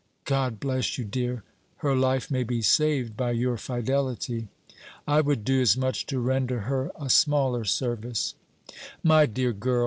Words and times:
"God 0.25 0.59
bless 0.59 0.97
you, 0.97 1.05
dear! 1.05 1.43
Her 1.77 1.95
life 1.95 2.31
may 2.31 2.41
be 2.41 2.63
saved 2.63 3.15
by 3.15 3.33
your 3.33 3.55
fidelity." 3.55 4.47
"I 5.07 5.21
would 5.21 5.45
do 5.45 5.61
as 5.61 5.77
much 5.77 6.07
to 6.07 6.17
render 6.19 6.61
her 6.61 6.89
a 6.99 7.07
smaller 7.07 7.65
service." 7.65 8.33
"My 9.03 9.27
dear 9.27 9.53
girl! 9.53 9.79